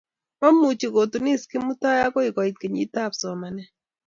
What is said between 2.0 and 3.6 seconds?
akoi koit kenyit ab sosomiat